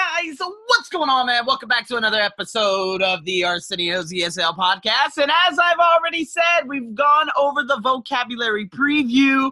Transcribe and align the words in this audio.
guys, 0.00 0.36
what's 0.66 0.88
going 0.88 1.10
on, 1.10 1.26
man? 1.26 1.44
Welcome 1.44 1.68
back 1.68 1.86
to 1.88 1.96
another 1.96 2.20
episode 2.20 3.02
of 3.02 3.22
the 3.26 3.44
Arsenio's 3.44 4.10
ESL 4.10 4.56
podcast. 4.56 5.18
And 5.20 5.30
as 5.46 5.58
I've 5.58 5.78
already 5.78 6.24
said, 6.24 6.66
we've 6.66 6.94
gone 6.94 7.28
over 7.36 7.62
the 7.64 7.78
vocabulary 7.82 8.66
preview 8.66 9.50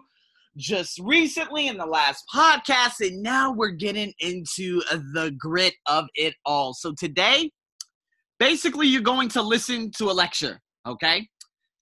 just 0.57 0.97
recently 1.03 1.67
in 1.67 1.77
the 1.77 1.85
last 1.85 2.23
podcast, 2.33 3.05
and 3.05 3.21
now 3.21 3.51
we're 3.51 3.69
getting 3.69 4.11
into 4.21 4.81
the 5.13 5.35
grit 5.37 5.75
of 5.85 6.07
it 6.15 6.33
all. 6.47 6.73
So 6.73 6.93
today, 6.97 7.51
basically, 8.39 8.87
you're 8.87 9.01
going 9.01 9.29
to 9.29 9.43
listen 9.43 9.91
to 9.97 10.05
a 10.05 10.13
lecture, 10.13 10.59
okay? 10.87 11.27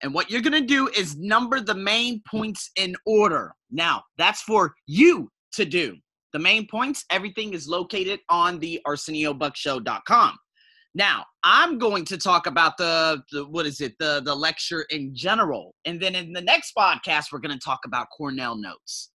And 0.04 0.13
what 0.13 0.29
you're 0.29 0.41
going 0.41 0.61
to 0.61 0.68
do 0.68 0.89
is 0.89 1.15
number 1.15 1.61
the 1.61 1.75
main 1.75 2.21
points 2.29 2.70
in 2.75 2.97
order. 3.05 3.54
Now, 3.71 4.04
that's 4.18 4.41
for 4.41 4.73
you 4.88 5.31
to 5.54 5.63
do. 5.63 5.95
The 6.38 6.43
main 6.43 6.67
points, 6.67 7.04
everything 7.09 7.55
is 7.55 7.67
located 7.67 8.20
on 8.29 8.59
the 8.59 8.79
ArsenioBuckshow.com. 8.85 10.38
Now, 10.93 11.25
I'm 11.43 11.79
going 11.79 12.05
to 12.05 12.16
talk 12.16 12.45
about 12.45 12.77
the, 12.77 13.23
the, 13.31 13.48
what 13.48 13.66
is 13.66 13.81
it, 13.81 13.95
the 13.98 14.21
the 14.23 14.35
lecture 14.35 14.85
in 14.91 15.15
general. 15.15 15.73
And 15.85 15.99
then 15.99 16.13
in 16.13 16.34
the 16.34 16.41
next 16.41 16.73
podcast, 16.77 17.31
we're 17.31 17.39
going 17.39 17.57
to 17.57 17.65
talk 17.65 17.79
about 17.88 18.09
Cornell 18.15 18.55
notes. 18.55 19.09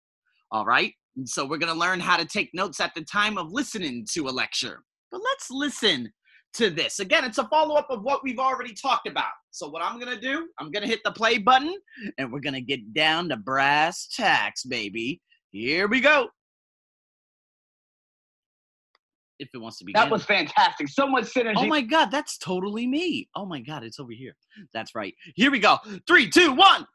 All 0.52 0.64
right? 0.64 0.92
And 1.16 1.28
so 1.28 1.44
we're 1.44 1.58
going 1.58 1.72
to 1.72 1.78
learn 1.78 1.98
how 1.98 2.16
to 2.16 2.24
take 2.24 2.50
notes 2.54 2.78
at 2.78 2.94
the 2.94 3.02
time 3.02 3.36
of 3.36 3.50
listening 3.50 4.06
to 4.14 4.28
a 4.28 4.30
lecture. 4.30 4.84
But 5.10 5.20
let's 5.20 5.50
listen 5.50 6.12
to 6.54 6.70
this. 6.70 7.00
Again, 7.00 7.24
it's 7.24 7.38
a 7.38 7.48
follow 7.48 7.74
up 7.74 7.88
of 7.90 8.04
what 8.04 8.22
we've 8.22 8.38
already 8.38 8.74
talked 8.74 9.08
about. 9.08 9.32
So, 9.50 9.68
what 9.68 9.82
I'm 9.82 9.98
going 9.98 10.14
to 10.14 10.20
do, 10.20 10.46
I'm 10.60 10.70
going 10.70 10.84
to 10.84 10.88
hit 10.88 11.00
the 11.04 11.10
play 11.10 11.38
button 11.38 11.74
and 12.16 12.32
we're 12.32 12.38
going 12.38 12.54
to 12.54 12.60
get 12.60 12.94
down 12.94 13.28
to 13.30 13.36
brass 13.36 14.06
tacks, 14.14 14.62
baby. 14.62 15.20
Here 15.50 15.88
we 15.88 16.00
go 16.00 16.28
if 19.38 19.48
it 19.54 19.58
wants 19.58 19.78
to 19.78 19.84
be. 19.84 19.92
That 19.92 20.10
was 20.10 20.24
fantastic. 20.24 20.88
So 20.88 21.06
much 21.06 21.24
synergy. 21.24 21.54
Oh 21.56 21.66
my 21.66 21.80
god, 21.80 22.10
that's 22.10 22.38
totally 22.38 22.86
me. 22.86 23.28
Oh 23.34 23.46
my 23.46 23.60
god, 23.60 23.84
it's 23.84 23.98
over 23.98 24.12
here. 24.12 24.34
That's 24.72 24.94
right. 24.94 25.14
Here 25.34 25.50
we 25.50 25.58
go. 25.58 25.78
Three, 26.06 26.28
two, 26.28 26.52
one. 26.52 26.86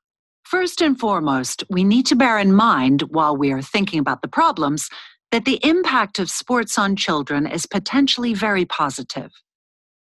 First 0.43 0.81
and 0.81 0.99
foremost, 0.99 1.63
we 1.69 1.83
need 1.83 2.05
to 2.07 2.15
bear 2.15 2.37
in 2.37 2.53
mind 2.53 3.03
while 3.03 3.35
we 3.35 3.51
are 3.51 3.61
thinking 3.61 3.99
about 3.99 4.21
the 4.21 4.27
problems 4.27 4.89
that 5.31 5.45
the 5.45 5.59
impact 5.63 6.19
of 6.19 6.29
sports 6.29 6.77
on 6.77 6.95
children 6.95 7.47
is 7.47 7.65
potentially 7.65 8.33
very 8.33 8.65
positive. 8.65 9.31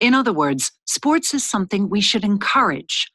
In 0.01 0.15
other 0.15 0.33
words, 0.33 0.73
sports 0.87 1.35
is 1.35 1.45
something 1.45 1.89
we 1.89 2.01
should 2.01 2.25
encourage. 2.25 3.11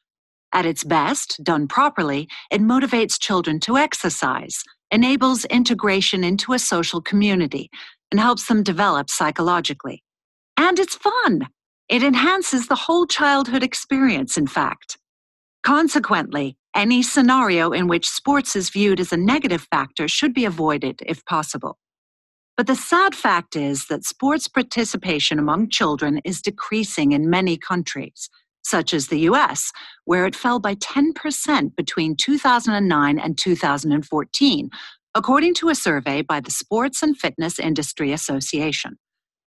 At 0.52 0.66
its 0.66 0.84
best, 0.84 1.42
done 1.42 1.66
properly, 1.66 2.28
it 2.52 2.60
motivates 2.60 3.18
children 3.18 3.58
to 3.60 3.76
exercise, 3.76 4.62
enables 4.92 5.44
integration 5.46 6.22
into 6.22 6.52
a 6.52 6.58
social 6.58 7.00
community, 7.00 7.70
and 8.10 8.20
helps 8.20 8.46
them 8.46 8.62
develop 8.62 9.10
psychologically. 9.10 10.02
And 10.56 10.78
it's 10.78 10.96
fun. 10.96 11.48
It 11.88 12.02
enhances 12.02 12.68
the 12.68 12.74
whole 12.74 13.06
childhood 13.06 13.62
experience, 13.62 14.36
in 14.36 14.46
fact. 14.46 14.98
Consequently, 15.62 16.56
any 16.74 17.02
scenario 17.02 17.70
in 17.70 17.86
which 17.86 18.08
sports 18.08 18.56
is 18.56 18.70
viewed 18.70 19.00
as 19.00 19.12
a 19.12 19.16
negative 19.16 19.66
factor 19.70 20.08
should 20.08 20.34
be 20.34 20.44
avoided 20.44 21.00
if 21.06 21.24
possible. 21.24 21.78
But 22.56 22.66
the 22.66 22.76
sad 22.76 23.14
fact 23.14 23.56
is 23.56 23.86
that 23.88 24.04
sports 24.04 24.46
participation 24.46 25.38
among 25.38 25.70
children 25.70 26.20
is 26.24 26.40
decreasing 26.40 27.12
in 27.12 27.30
many 27.30 27.56
countries, 27.56 28.28
such 28.62 28.94
as 28.94 29.08
the 29.08 29.20
US, 29.30 29.72
where 30.04 30.24
it 30.26 30.36
fell 30.36 30.60
by 30.60 30.74
10% 30.76 31.76
between 31.76 32.16
2009 32.16 33.18
and 33.18 33.36
2014, 33.36 34.70
according 35.14 35.54
to 35.54 35.68
a 35.68 35.74
survey 35.74 36.22
by 36.22 36.40
the 36.40 36.50
Sports 36.50 37.02
and 37.02 37.16
Fitness 37.16 37.58
Industry 37.58 38.12
Association. 38.12 38.98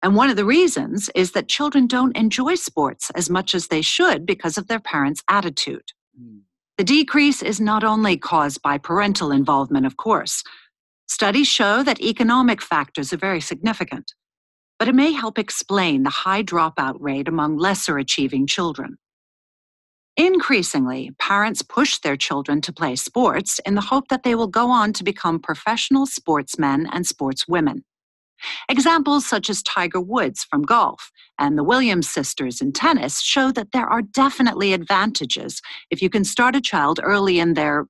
And 0.03 0.15
one 0.15 0.29
of 0.29 0.35
the 0.35 0.45
reasons 0.45 1.09
is 1.15 1.31
that 1.31 1.49
children 1.49 1.87
don't 1.87 2.15
enjoy 2.15 2.55
sports 2.55 3.09
as 3.15 3.29
much 3.29 3.55
as 3.55 3.67
they 3.67 3.81
should 3.81 4.25
because 4.25 4.57
of 4.57 4.67
their 4.67 4.79
parents' 4.79 5.23
attitude. 5.27 5.91
Mm. 6.19 6.41
The 6.77 6.83
decrease 6.83 7.41
is 7.41 7.59
not 7.59 7.83
only 7.83 8.17
caused 8.17 8.61
by 8.61 8.77
parental 8.77 9.31
involvement, 9.31 9.87
of 9.87 9.97
course. 9.97 10.43
Studies 11.07 11.47
show 11.47 11.81
that 11.81 12.01
economic 12.01 12.61
factors 12.61 13.11
are 13.11 13.17
very 13.17 13.41
significant, 13.41 14.13
but 14.77 14.87
it 14.87 14.93
may 14.93 15.11
help 15.11 15.39
explain 15.39 16.03
the 16.03 16.11
high 16.11 16.43
dropout 16.43 16.97
rate 16.99 17.27
among 17.27 17.57
lesser 17.57 17.97
achieving 17.97 18.45
children. 18.45 18.97
Increasingly, 20.17 21.11
parents 21.19 21.61
push 21.61 21.99
their 21.99 22.17
children 22.17 22.59
to 22.61 22.73
play 22.73 22.95
sports 22.95 23.59
in 23.67 23.75
the 23.75 23.81
hope 23.81 24.07
that 24.07 24.23
they 24.23 24.33
will 24.33 24.47
go 24.47 24.71
on 24.71 24.91
to 24.93 25.03
become 25.03 25.39
professional 25.39 26.07
sportsmen 26.07 26.87
and 26.91 27.05
sportswomen. 27.05 27.83
Examples 28.67 29.27
such 29.27 29.47
as 29.47 29.61
Tiger 29.61 30.01
Woods 30.01 30.43
from 30.43 30.63
golf 30.63 31.11
and 31.37 31.55
the 31.55 31.63
Williams 31.63 32.09
sisters 32.09 32.61
in 32.61 32.71
tennis 32.71 33.21
show 33.21 33.51
that 33.51 33.71
there 33.73 33.87
are 33.87 34.01
definitely 34.01 34.73
advantages 34.73 35.61
if 35.91 36.01
you 36.01 36.09
can 36.09 36.23
start 36.23 36.55
a 36.55 36.61
child 36.61 36.99
early 37.03 37.39
in 37.39 37.53
their, 37.53 37.85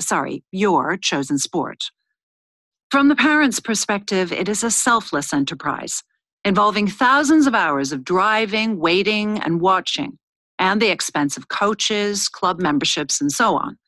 sorry, 0.00 0.42
your 0.50 0.96
chosen 0.96 1.38
sport. 1.38 1.90
From 2.90 3.06
the 3.06 3.16
parent's 3.16 3.60
perspective, 3.60 4.32
it 4.32 4.48
is 4.48 4.64
a 4.64 4.72
selfless 4.72 5.32
enterprise 5.32 6.02
involving 6.44 6.88
thousands 6.88 7.46
of 7.46 7.54
hours 7.54 7.92
of 7.92 8.02
driving, 8.02 8.78
waiting, 8.78 9.38
and 9.40 9.60
watching 9.60 10.18
and 10.60 10.80
the 10.80 10.90
expense 10.90 11.36
of 11.38 11.48
coaches, 11.48 12.28
club 12.28 12.60
memberships, 12.60 13.20
and 13.20 13.32
so 13.32 13.56
on. 13.56 13.78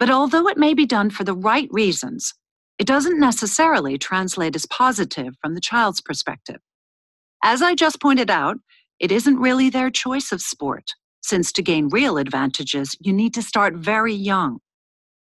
But 0.00 0.10
although 0.10 0.48
it 0.48 0.58
may 0.58 0.74
be 0.74 0.86
done 0.86 1.08
for 1.08 1.22
the 1.22 1.36
right 1.36 1.68
reasons, 1.70 2.34
it 2.78 2.86
doesn't 2.86 3.20
necessarily 3.20 3.96
translate 3.96 4.56
as 4.56 4.66
positive 4.66 5.34
from 5.40 5.54
the 5.54 5.60
child's 5.60 6.00
perspective. 6.00 6.58
As 7.44 7.62
I 7.62 7.76
just 7.76 8.02
pointed 8.02 8.28
out, 8.28 8.56
it 8.98 9.12
isn't 9.12 9.38
really 9.38 9.70
their 9.70 9.88
choice 9.88 10.32
of 10.32 10.42
sport, 10.42 10.90
since 11.22 11.52
to 11.52 11.62
gain 11.62 11.88
real 11.88 12.18
advantages, 12.18 12.96
you 13.00 13.12
need 13.12 13.32
to 13.34 13.42
start 13.42 13.74
very 13.76 14.14
young. 14.14 14.58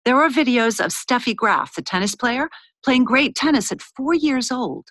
There 0.06 0.18
are 0.22 0.30
videos 0.30 0.84
of 0.84 0.92
Steffi 0.92 1.36
Graf, 1.36 1.76
the 1.76 1.82
tennis 1.84 2.16
player, 2.16 2.50
playing 2.84 3.04
great 3.04 3.36
tennis 3.36 3.72
at 3.72 3.82
four 3.82 4.16
years 4.16 4.52
old. 4.52 4.88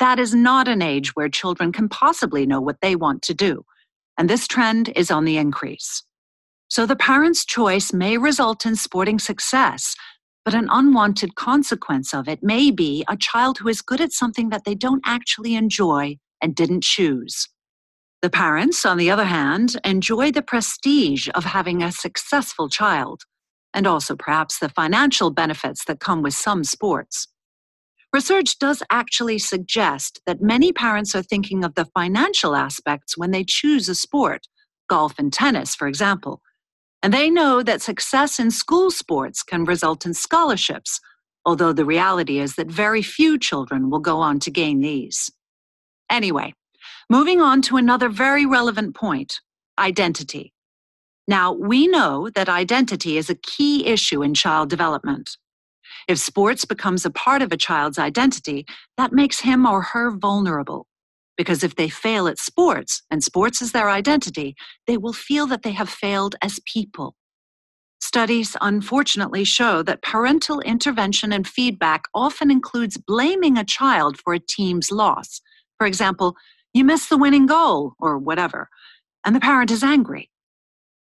That 0.00 0.18
is 0.18 0.34
not 0.34 0.66
an 0.66 0.82
age 0.82 1.14
where 1.14 1.28
children 1.28 1.70
can 1.70 1.88
possibly 1.88 2.46
know 2.46 2.60
what 2.60 2.80
they 2.82 2.96
want 2.96 3.22
to 3.22 3.34
do 3.34 3.64
and 4.18 4.28
this 4.28 4.46
trend 4.46 4.92
is 4.96 5.10
on 5.10 5.24
the 5.24 5.36
increase. 5.36 6.02
So 6.68 6.86
the 6.86 6.96
parent's 6.96 7.44
choice 7.44 7.92
may 7.92 8.18
result 8.18 8.66
in 8.66 8.76
sporting 8.76 9.18
success, 9.18 9.94
but 10.44 10.54
an 10.54 10.68
unwanted 10.70 11.34
consequence 11.36 12.12
of 12.12 12.28
it 12.28 12.42
may 12.42 12.70
be 12.70 13.04
a 13.08 13.16
child 13.16 13.58
who 13.58 13.68
is 13.68 13.80
good 13.80 14.00
at 14.00 14.12
something 14.12 14.50
that 14.50 14.64
they 14.64 14.74
don't 14.74 15.02
actually 15.04 15.54
enjoy 15.54 16.16
and 16.42 16.54
didn't 16.54 16.82
choose. 16.82 17.48
The 18.22 18.30
parents, 18.30 18.86
on 18.86 18.96
the 18.96 19.10
other 19.10 19.24
hand, 19.24 19.78
enjoy 19.84 20.32
the 20.32 20.42
prestige 20.42 21.28
of 21.34 21.44
having 21.44 21.82
a 21.82 21.92
successful 21.92 22.68
child, 22.68 23.22
and 23.74 23.86
also 23.86 24.16
perhaps 24.16 24.58
the 24.58 24.68
financial 24.68 25.30
benefits 25.30 25.84
that 25.84 26.00
come 26.00 26.22
with 26.22 26.34
some 26.34 26.64
sports. 26.64 27.28
Research 28.14 28.60
does 28.60 28.80
actually 28.92 29.40
suggest 29.40 30.20
that 30.24 30.40
many 30.40 30.72
parents 30.72 31.16
are 31.16 31.22
thinking 31.22 31.64
of 31.64 31.74
the 31.74 31.86
financial 31.86 32.54
aspects 32.54 33.18
when 33.18 33.32
they 33.32 33.42
choose 33.42 33.88
a 33.88 33.94
sport, 33.96 34.46
golf 34.88 35.18
and 35.18 35.32
tennis, 35.32 35.74
for 35.74 35.88
example. 35.88 36.40
And 37.02 37.12
they 37.12 37.28
know 37.28 37.60
that 37.64 37.82
success 37.82 38.38
in 38.38 38.52
school 38.52 38.92
sports 38.92 39.42
can 39.42 39.64
result 39.64 40.06
in 40.06 40.14
scholarships, 40.14 41.00
although 41.44 41.72
the 41.72 41.84
reality 41.84 42.38
is 42.38 42.54
that 42.54 42.68
very 42.68 43.02
few 43.02 43.36
children 43.36 43.90
will 43.90 43.98
go 43.98 44.20
on 44.20 44.38
to 44.40 44.50
gain 44.52 44.80
these. 44.80 45.32
Anyway, 46.08 46.54
moving 47.10 47.40
on 47.40 47.62
to 47.62 47.76
another 47.76 48.08
very 48.08 48.46
relevant 48.46 48.94
point 48.94 49.40
identity. 49.76 50.52
Now, 51.26 51.52
we 51.52 51.88
know 51.88 52.30
that 52.36 52.48
identity 52.48 53.18
is 53.18 53.28
a 53.28 53.34
key 53.34 53.86
issue 53.86 54.22
in 54.22 54.34
child 54.34 54.70
development. 54.70 55.36
If 56.08 56.18
sports 56.18 56.64
becomes 56.64 57.04
a 57.04 57.10
part 57.10 57.42
of 57.42 57.52
a 57.52 57.56
child's 57.56 57.98
identity, 57.98 58.66
that 58.96 59.12
makes 59.12 59.40
him 59.40 59.66
or 59.66 59.82
her 59.82 60.10
vulnerable. 60.10 60.86
Because 61.36 61.64
if 61.64 61.74
they 61.76 61.88
fail 61.88 62.28
at 62.28 62.38
sports, 62.38 63.02
and 63.10 63.22
sports 63.22 63.60
is 63.60 63.72
their 63.72 63.90
identity, 63.90 64.54
they 64.86 64.96
will 64.96 65.12
feel 65.12 65.46
that 65.48 65.62
they 65.62 65.72
have 65.72 65.88
failed 65.88 66.36
as 66.42 66.60
people. 66.72 67.16
Studies 68.00 68.56
unfortunately 68.60 69.44
show 69.44 69.82
that 69.82 70.02
parental 70.02 70.60
intervention 70.60 71.32
and 71.32 71.48
feedback 71.48 72.04
often 72.14 72.50
includes 72.50 72.98
blaming 72.98 73.56
a 73.56 73.64
child 73.64 74.18
for 74.18 74.34
a 74.34 74.38
team's 74.38 74.92
loss. 74.92 75.40
For 75.78 75.86
example, 75.86 76.36
you 76.74 76.84
missed 76.84 77.08
the 77.08 77.16
winning 77.16 77.46
goal, 77.46 77.94
or 77.98 78.18
whatever, 78.18 78.68
and 79.24 79.34
the 79.34 79.40
parent 79.40 79.70
is 79.70 79.82
angry. 79.82 80.30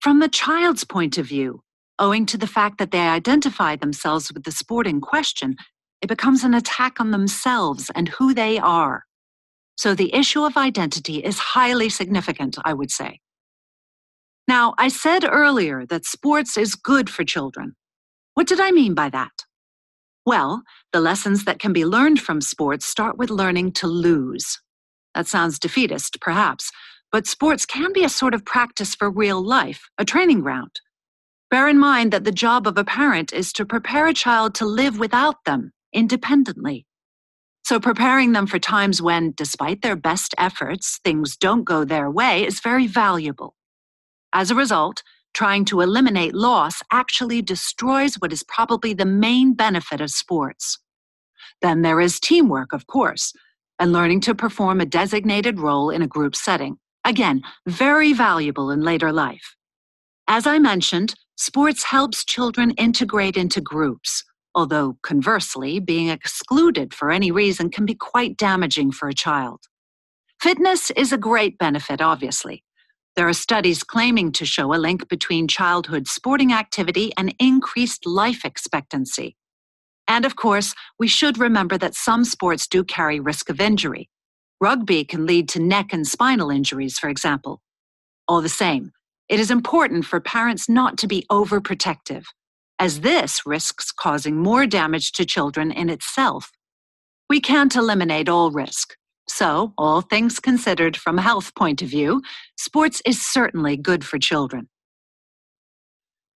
From 0.00 0.20
the 0.20 0.28
child's 0.28 0.84
point 0.84 1.18
of 1.18 1.26
view, 1.26 1.62
Owing 1.98 2.26
to 2.26 2.38
the 2.38 2.46
fact 2.46 2.78
that 2.78 2.90
they 2.90 3.00
identify 3.00 3.76
themselves 3.76 4.32
with 4.32 4.44
the 4.44 4.52
sport 4.52 4.86
in 4.86 5.00
question, 5.00 5.56
it 6.02 6.08
becomes 6.08 6.44
an 6.44 6.52
attack 6.52 7.00
on 7.00 7.10
themselves 7.10 7.90
and 7.94 8.08
who 8.08 8.34
they 8.34 8.58
are. 8.58 9.04
So 9.76 9.94
the 9.94 10.14
issue 10.14 10.44
of 10.44 10.56
identity 10.56 11.18
is 11.18 11.38
highly 11.38 11.88
significant, 11.88 12.58
I 12.64 12.74
would 12.74 12.90
say. 12.90 13.20
Now, 14.48 14.74
I 14.78 14.88
said 14.88 15.24
earlier 15.24 15.84
that 15.86 16.04
sports 16.04 16.56
is 16.56 16.74
good 16.74 17.10
for 17.10 17.24
children. 17.24 17.74
What 18.34 18.46
did 18.46 18.60
I 18.60 18.70
mean 18.70 18.94
by 18.94 19.08
that? 19.10 19.44
Well, 20.24 20.62
the 20.92 21.00
lessons 21.00 21.44
that 21.44 21.58
can 21.58 21.72
be 21.72 21.84
learned 21.84 22.20
from 22.20 22.40
sports 22.40 22.84
start 22.84 23.16
with 23.16 23.30
learning 23.30 23.72
to 23.72 23.86
lose. 23.86 24.60
That 25.14 25.26
sounds 25.26 25.58
defeatist, 25.58 26.20
perhaps, 26.20 26.70
but 27.10 27.26
sports 27.26 27.64
can 27.64 27.92
be 27.92 28.04
a 28.04 28.08
sort 28.08 28.34
of 28.34 28.44
practice 28.44 28.94
for 28.94 29.10
real 29.10 29.42
life, 29.42 29.88
a 29.98 30.04
training 30.04 30.40
ground. 30.40 30.80
Bear 31.48 31.68
in 31.68 31.78
mind 31.78 32.12
that 32.12 32.24
the 32.24 32.32
job 32.32 32.66
of 32.66 32.76
a 32.76 32.84
parent 32.84 33.32
is 33.32 33.52
to 33.52 33.64
prepare 33.64 34.06
a 34.06 34.14
child 34.14 34.54
to 34.56 34.66
live 34.66 34.98
without 34.98 35.44
them 35.44 35.72
independently. 35.92 36.86
So, 37.64 37.78
preparing 37.80 38.32
them 38.32 38.46
for 38.46 38.58
times 38.58 39.00
when, 39.00 39.32
despite 39.36 39.82
their 39.82 39.96
best 39.96 40.34
efforts, 40.38 41.00
things 41.04 41.36
don't 41.36 41.64
go 41.64 41.84
their 41.84 42.10
way 42.10 42.44
is 42.44 42.60
very 42.60 42.86
valuable. 42.86 43.54
As 44.32 44.50
a 44.50 44.54
result, 44.56 45.02
trying 45.34 45.64
to 45.66 45.80
eliminate 45.80 46.34
loss 46.34 46.82
actually 46.92 47.42
destroys 47.42 48.16
what 48.16 48.32
is 48.32 48.42
probably 48.42 48.92
the 48.94 49.04
main 49.04 49.54
benefit 49.54 50.00
of 50.00 50.10
sports. 50.10 50.78
Then 51.62 51.82
there 51.82 52.00
is 52.00 52.20
teamwork, 52.20 52.72
of 52.72 52.86
course, 52.86 53.32
and 53.78 53.92
learning 53.92 54.20
to 54.22 54.34
perform 54.34 54.80
a 54.80 54.86
designated 54.86 55.60
role 55.60 55.90
in 55.90 56.02
a 56.02 56.08
group 56.08 56.34
setting. 56.34 56.78
Again, 57.04 57.42
very 57.66 58.12
valuable 58.12 58.70
in 58.70 58.82
later 58.82 59.12
life. 59.12 59.54
As 60.28 60.46
I 60.46 60.58
mentioned, 60.58 61.14
sports 61.36 61.84
helps 61.84 62.24
children 62.24 62.72
integrate 62.72 63.36
into 63.36 63.60
groups, 63.60 64.24
although 64.54 64.98
conversely, 65.02 65.78
being 65.78 66.08
excluded 66.08 66.92
for 66.92 67.10
any 67.10 67.30
reason 67.30 67.70
can 67.70 67.86
be 67.86 67.94
quite 67.94 68.36
damaging 68.36 68.90
for 68.90 69.08
a 69.08 69.14
child. 69.14 69.60
Fitness 70.40 70.90
is 70.92 71.12
a 71.12 71.18
great 71.18 71.58
benefit, 71.58 72.00
obviously. 72.00 72.62
There 73.16 73.28
are 73.28 73.32
studies 73.32 73.82
claiming 73.82 74.32
to 74.32 74.44
show 74.44 74.74
a 74.74 74.76
link 74.76 75.08
between 75.08 75.48
childhood 75.48 76.06
sporting 76.06 76.52
activity 76.52 77.12
and 77.16 77.34
increased 77.38 78.04
life 78.06 78.44
expectancy. 78.44 79.36
And 80.06 80.24
of 80.24 80.36
course, 80.36 80.74
we 80.98 81.08
should 81.08 81.38
remember 81.38 81.78
that 81.78 81.94
some 81.94 82.24
sports 82.24 82.66
do 82.66 82.84
carry 82.84 83.18
risk 83.18 83.48
of 83.48 83.60
injury. 83.60 84.10
Rugby 84.60 85.04
can 85.04 85.26
lead 85.26 85.48
to 85.50 85.60
neck 85.60 85.92
and 85.92 86.06
spinal 86.06 86.50
injuries, 86.50 86.98
for 86.98 87.08
example. 87.08 87.60
All 88.28 88.42
the 88.42 88.48
same, 88.48 88.92
it 89.28 89.40
is 89.40 89.50
important 89.50 90.04
for 90.04 90.20
parents 90.20 90.68
not 90.68 90.96
to 90.98 91.06
be 91.06 91.26
overprotective, 91.30 92.24
as 92.78 93.00
this 93.00 93.40
risks 93.44 93.90
causing 93.90 94.36
more 94.36 94.66
damage 94.66 95.12
to 95.12 95.24
children 95.24 95.72
in 95.72 95.90
itself. 95.90 96.50
We 97.28 97.40
can't 97.40 97.74
eliminate 97.74 98.28
all 98.28 98.50
risk. 98.50 98.94
So, 99.28 99.72
all 99.76 100.02
things 100.02 100.38
considered 100.38 100.96
from 100.96 101.18
a 101.18 101.22
health 101.22 101.54
point 101.56 101.82
of 101.82 101.88
view, 101.88 102.22
sports 102.56 103.02
is 103.04 103.20
certainly 103.20 103.76
good 103.76 104.04
for 104.04 104.18
children. 104.18 104.68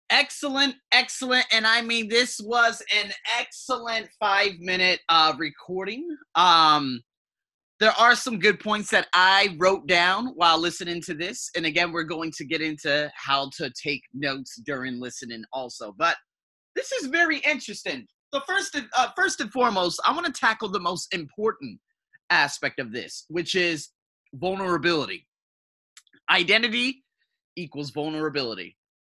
Excellent, 0.10 0.76
excellent. 0.92 1.46
And 1.52 1.68
I 1.68 1.84
mean, 1.84 2.08
this 2.10 2.40
was 2.44 2.82
an 2.98 3.12
excellent 3.40 4.10
five 4.20 4.54
minute 4.60 5.02
uh, 5.08 5.34
recording. 5.38 6.08
Um, 6.34 7.02
there 7.80 7.92
are 7.92 8.16
some 8.16 8.40
good 8.40 8.60
points 8.60 8.90
that 8.92 9.08
I 9.14 9.56
wrote 9.58 9.88
down 9.88 10.28
while 10.36 10.58
listening 10.58 11.02
to 11.04 11.14
this. 11.14 11.50
And 11.56 11.66
again, 11.66 11.92
we're 11.92 12.04
going 12.04 12.32
to 12.34 12.46
get 12.46 12.62
into 12.62 13.10
how 13.16 13.50
to 13.58 13.72
take 13.72 14.02
notes 14.14 14.60
during 14.66 15.00
listening 15.00 15.44
also. 15.54 15.96
But 15.98 16.18
this 16.76 16.92
is 16.92 17.08
very 17.08 17.38
interesting. 17.40 18.06
The 18.34 18.42
first, 18.48 18.80
uh, 18.98 19.08
first 19.16 19.40
and 19.40 19.52
foremost, 19.52 20.02
I 20.06 20.14
want 20.14 20.26
to 20.26 20.32
tackle 20.32 20.70
the 20.70 20.80
most 20.80 21.14
important 21.14 21.80
aspect 22.30 22.80
of 22.80 22.92
this, 22.92 23.26
which 23.30 23.56
is 23.56 23.90
vulnerability. 24.34 25.26
Identity 26.30 27.04
equals 27.56 27.92
vulnerability. 27.92 28.76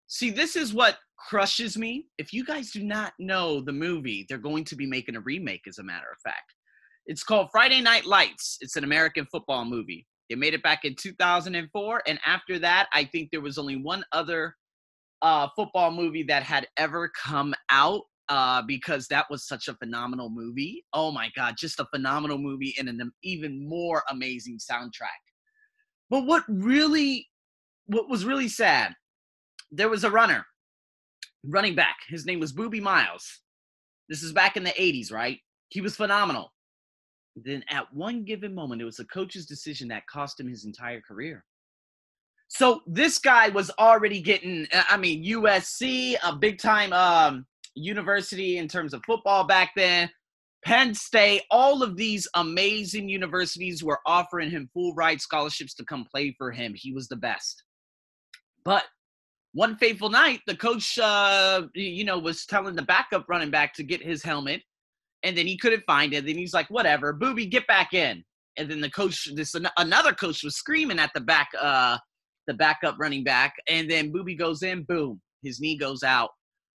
See, 0.08 0.30
this 0.30 0.56
is 0.56 0.74
what 0.74 0.98
crushes 1.18 1.78
me. 1.78 2.06
If 2.18 2.31
you 2.31 2.46
guys 2.46 2.72
do 2.72 2.84
not 2.84 3.13
know 3.19 3.62
the 3.62 3.74
movie, 3.74 4.25
they're 4.30 4.38
going 4.38 4.66
to 4.66 4.75
be 4.75 4.86
making 4.86 5.16
a 5.16 5.22
remake, 5.22 5.68
as 5.68 5.80
a 5.80 5.84
matter 5.84 6.08
of 6.12 6.19
fact. 6.24 6.54
It's 7.06 7.24
called 7.24 7.50
Friday 7.51 7.81
Night 7.81 8.06
Lights. 8.06 8.57
It's 8.62 8.75
an 8.75 8.83
American 8.83 9.27
football 9.31 9.65
movie. 9.65 10.07
They 10.30 10.36
made 10.36 10.53
it 10.53 10.63
back 10.63 10.86
in 10.86 10.95
2004. 10.95 12.03
And 12.07 12.19
after 12.25 12.59
that, 12.59 12.88
I 12.94 13.03
think 13.03 13.30
there 13.31 13.42
was 13.42 13.57
only 13.57 13.75
one 13.75 14.03
other 14.12 14.56
uh, 15.21 15.48
football 15.56 15.92
movie 15.92 16.24
that 16.24 16.44
had 16.44 16.68
ever 16.77 17.09
come 17.09 17.53
out 17.69 18.01
uh, 18.30 18.62
because 18.62 19.07
that 19.07 19.25
was 19.30 19.45
such 19.48 19.68
a 19.68 19.74
phenomenal 19.75 20.30
movie. 20.30 20.86
Oh 20.94 21.12
my 21.12 21.30
God, 21.36 21.56
just 21.57 21.80
a 21.80 21.88
phenomenal 21.94 22.38
movie 22.38 22.74
and 22.80 22.88
an 22.88 23.12
even 23.24 23.68
more 23.68 24.03
amazing 24.09 24.57
soundtrack. 24.59 25.19
But 26.09 26.25
what 26.25 26.44
really, 26.48 27.27
what 27.88 28.09
was 28.09 28.25
really 28.25 28.48
sad 28.48 28.94
there 29.71 29.89
was 29.89 30.03
a 30.03 30.12
runner, 30.12 30.45
running 31.45 31.75
back. 31.75 31.98
His 32.09 32.25
name 32.25 32.39
was 32.39 32.53
Boobie 32.53 32.81
Miles. 32.81 33.39
This 34.09 34.21
is 34.21 34.33
back 34.33 34.57
in 34.57 34.63
the 34.63 34.71
80s, 34.71 35.12
right? 35.12 35.39
He 35.69 35.80
was 35.80 35.95
phenomenal. 35.95 36.51
Then 37.36 37.63
at 37.69 37.94
one 37.94 38.24
given 38.24 38.54
moment, 38.54 38.81
it 38.81 38.86
was 38.86 39.00
a 39.00 39.06
coach's 39.06 39.45
decision 39.45 39.88
that 39.89 40.07
cost 40.07 40.39
him 40.39 40.48
his 40.48 40.66
entire 40.66 41.01
career. 41.01 41.44
So 42.50 42.81
this 42.86 43.18
guy 43.18 43.48
was 43.48 43.72
already 43.80 44.22
getting, 44.22 44.68
I 44.74 44.98
mean, 44.98 45.24
USC, 45.24 46.16
a 46.22 46.36
big 46.36 46.60
time 46.60 46.92
um, 46.92 47.45
university 47.75 48.57
in 48.57 48.68
terms 48.68 48.94
of 48.94 49.01
football 49.06 49.45
back 49.45 49.72
then. 49.75 50.10
Penn 50.66 50.94
State, 50.94 51.44
all 51.50 51.81
of 51.81 51.95
these 51.95 52.28
amazing 52.36 53.10
universities 53.10 53.84
were 53.84 54.00
offering 54.06 54.51
him 54.51 54.69
full 54.74 54.94
ride 54.94 55.22
scholarships 55.22 55.74
to 55.75 55.86
come 55.86 56.06
play 56.13 56.36
for 56.38 56.51
him. 56.51 56.74
He 56.75 56.92
was 56.92 57.07
the 57.07 57.16
best. 57.16 57.63
But 58.63 58.84
one 59.54 59.75
fateful 59.77 60.10
night, 60.10 60.42
the 60.45 60.56
coach, 60.56 61.00
uh, 61.00 61.63
you 61.74 62.04
know, 62.04 62.19
was 62.19 62.45
telling 62.45 62.75
the 62.75 62.84
backup 62.84 63.25
running 63.27 63.50
back 63.50 63.74
to 63.75 63.84
get 63.84 64.04
his 64.04 64.24
helmet, 64.24 64.62
and 65.24 65.38
then 65.38 65.48
he 65.48 65.58
couldn't 65.58 65.84
find 65.86 66.14
it. 66.14 66.26
Then 66.26 66.38
he's 66.38 66.54
like, 66.54 66.70
"Whatever, 66.70 67.14
Boobie, 67.14 67.50
get 67.50 67.68
back 67.68 67.94
in." 67.94 68.24
And 68.58 68.70
then 68.70 68.82
the 68.82 68.90
coach, 68.90 69.30
this 69.34 69.56
another 69.78 70.14
coach, 70.14 70.44
was 70.44 70.56
screaming 70.56 71.00
at 71.00 71.12
the 71.14 71.22
back, 71.22 71.50
uh, 71.60 71.98
the 72.48 72.54
backup 72.54 72.98
running 73.00 73.24
back, 73.24 73.54
and 73.70 73.90
then 73.90 74.12
Boobie 74.12 74.38
goes 74.38 74.62
in, 74.62 74.84
boom, 74.84 75.22
his 75.44 75.60
knee 75.60 75.78
goes 75.78 76.04
out. 76.04 76.32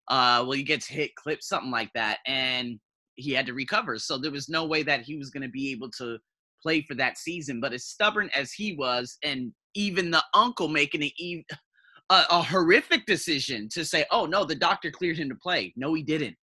Uh, 0.09 0.41
well, 0.43 0.53
he 0.53 0.63
gets 0.63 0.87
hit, 0.87 1.15
clipped, 1.17 1.45
something 1.45 1.71
like 1.71 1.91
that, 1.95 2.19
and 2.27 2.79
he 3.17 3.33
had 3.33 3.47
to 3.47 3.55
recover. 3.55 3.99
So 3.99 4.19
there 4.19 4.31
was 4.31 4.49
no 4.49 4.65
way 4.65 4.83
that 4.85 5.03
he 5.03 5.17
was 5.17 5.31
going 5.31 5.43
to 5.43 5.49
be 5.49 5.71
able 5.73 5.91
to 5.99 6.19
play 6.63 6.83
for 6.83 6.95
that 6.95 7.19
season. 7.19 7.61
But 7.61 7.73
as 7.73 7.85
stubborn 7.85 8.31
as 8.35 8.53
he 8.53 8.75
was, 8.75 9.19
and 9.25 9.53
even 9.75 10.11
the 10.11 10.23
uncle 10.35 10.69
making 10.69 11.03
a, 11.03 11.45
a 12.09 12.43
horrific 12.43 13.05
decision 13.07 13.69
to 13.73 13.85
say, 13.85 14.05
oh, 14.11 14.27
no, 14.27 14.45
the 14.45 14.55
doctor 14.55 14.91
cleared 14.91 15.19
him 15.19 15.29
to 15.29 15.35
play. 15.35 15.73
No, 15.77 15.95
he 15.95 16.03
didn't. 16.03 16.37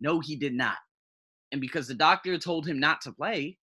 No, 0.00 0.20
he 0.20 0.36
did 0.36 0.54
not. 0.54 0.76
And 1.54 1.60
because 1.60 1.86
the 1.86 1.94
doctor 1.94 2.36
told 2.36 2.66
him 2.66 2.80
not 2.80 3.00
to 3.02 3.12
play, 3.12 3.56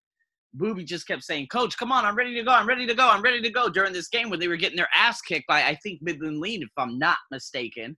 Boobie 0.57 0.85
just 0.85 1.05
kept 1.05 1.23
saying, 1.23 1.47
Coach, 1.47 1.77
come 1.77 1.91
on, 1.91 2.05
I'm 2.05 2.15
ready 2.15 2.33
to 2.35 2.41
go. 2.41 2.51
I'm 2.51 2.65
ready 2.65 2.87
to 2.87 2.95
go. 2.95 3.09
I'm 3.09 3.21
ready 3.21 3.41
to 3.41 3.49
go 3.49 3.67
during 3.67 3.91
this 3.91 4.07
game 4.07 4.29
when 4.29 4.39
they 4.39 4.47
were 4.47 4.55
getting 4.55 4.77
their 4.77 4.87
ass 4.95 5.19
kicked 5.19 5.45
by, 5.45 5.63
I 5.63 5.75
think, 5.83 6.01
Midland 6.01 6.39
Lee, 6.39 6.55
if 6.55 6.69
I'm 6.77 6.97
not 6.97 7.17
mistaken. 7.31 7.97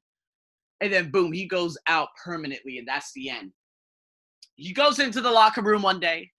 And 0.82 0.91
then, 0.91 1.12
boom, 1.12 1.32
he 1.32 1.46
goes 1.46 1.77
out 1.88 2.08
permanently, 2.25 2.79
and 2.79 2.88
that's 2.88 3.12
the 3.13 3.29
end. 3.29 3.51
He 4.56 4.74
goes 4.74 4.98
into 4.98 5.22
the 5.22 5.29
locker 5.29 5.62
room 5.62 5.84
one 5.84 6.00
day, 6.00 6.32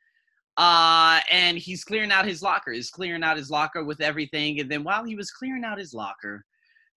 uh, 0.56 1.20
and 1.30 1.56
he's 1.56 1.84
clearing 1.84 2.10
out 2.10 2.26
his 2.26 2.42
locker. 2.42 2.72
He's 2.72 2.90
clearing 2.90 3.22
out 3.22 3.36
his 3.36 3.50
locker 3.50 3.84
with 3.84 4.00
everything. 4.00 4.58
And 4.58 4.68
then 4.68 4.82
while 4.82 5.04
he 5.04 5.14
was 5.14 5.30
clearing 5.30 5.62
out 5.62 5.78
his 5.78 5.94
locker, 5.94 6.44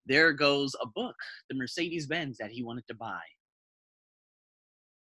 there 0.07 0.33
goes 0.33 0.75
a 0.81 0.87
book, 0.87 1.15
the 1.51 1.55
Mercedes 1.55 2.07
Benz 2.07 2.35
that 2.39 2.49
he 2.49 2.63
wanted 2.63 2.87
to 2.87 2.95
buy. 2.95 3.21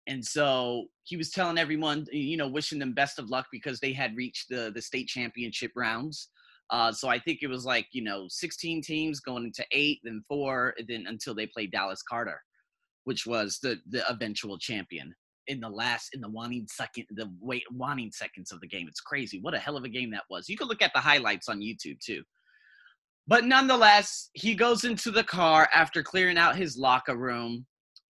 And 0.10 0.26
so 0.26 0.86
he 1.04 1.18
was 1.18 1.30
telling 1.30 1.60
everyone, 1.60 2.08
you 2.12 2.36
know, 2.36 2.48
wishing 2.48 2.80
them 2.80 2.94
best 2.94 3.20
of 3.20 3.30
luck 3.30 3.46
because 3.52 3.80
they 3.80 3.94
had 3.94 4.18
reached 4.18 4.50
the 4.50 4.72
the 4.74 4.82
state 4.82 5.08
championship 5.08 5.72
rounds. 5.76 6.30
Uh, 6.72 6.92
so 6.92 7.10
I 7.10 7.20
think 7.20 7.40
it 7.42 7.48
was 7.48 7.64
like 7.64 7.88
you 7.92 8.04
know 8.04 8.26
16 8.28 8.82
teams 8.82 9.20
going 9.20 9.46
into 9.46 9.64
eight, 9.72 10.00
then 10.04 10.24
four, 10.28 10.74
then 10.88 11.06
until 11.08 11.36
they 11.36 11.46
played 11.46 11.72
Dallas 11.72 12.02
Carter, 12.02 12.42
which 13.04 13.28
was 13.28 13.60
the 13.62 13.80
the 13.88 14.04
eventual 14.10 14.58
champion 14.58 15.14
in 15.46 15.60
the 15.60 15.70
last 15.70 16.10
in 16.14 16.22
the 16.22 16.30
wanting 16.30 16.66
second 16.68 17.06
the 17.12 17.32
wait 17.40 17.64
wanting 17.72 18.12
seconds 18.12 18.52
of 18.52 18.60
the 18.62 18.68
game. 18.68 18.88
It's 18.88 19.02
crazy. 19.02 19.40
What 19.40 19.54
a 19.54 19.60
hell 19.60 19.78
of 19.78 19.84
a 19.84 19.90
game 19.90 20.10
that 20.12 20.24
was. 20.28 20.50
You 20.50 20.58
can 20.58 20.68
look 20.68 20.82
at 20.82 20.92
the 20.96 21.02
highlights 21.02 21.50
on 21.50 21.62
YouTube 21.62 22.00
too. 22.00 22.24
But 23.28 23.46
nonetheless, 23.46 24.32
he 24.34 24.56
goes 24.56 24.86
into 24.86 25.12
the 25.12 25.24
car 25.24 25.70
after 25.72 26.02
clearing 26.02 26.40
out 26.40 26.56
his 26.56 26.80
locker 26.80 27.16
room 27.16 27.68